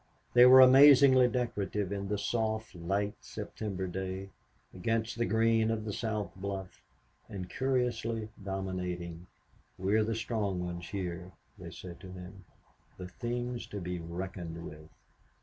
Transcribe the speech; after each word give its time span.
They 0.33 0.47
were 0.47 0.61
amazingly 0.61 1.27
decorative 1.27 1.91
in 1.91 2.07
the 2.07 2.17
soft, 2.17 2.73
late 2.73 3.23
September 3.23 3.85
day, 3.85 4.31
against 4.73 5.15
the 5.19 5.27
green 5.27 5.69
of 5.69 5.85
the 5.85 5.93
south 5.93 6.31
bluff, 6.35 6.81
and 7.29 7.47
curiously 7.47 8.29
dominating. 8.43 9.27
"We 9.77 9.93
are 9.95 10.03
the 10.03 10.15
strong 10.15 10.67
things 10.67 10.89
here," 10.89 11.33
they 11.59 11.69
said 11.69 11.99
to 11.99 12.11
him, 12.13 12.45
"the 12.97 13.09
things 13.09 13.67
to 13.67 13.79
be 13.79 13.99
reckoned 13.99 14.65
with." 14.65 14.89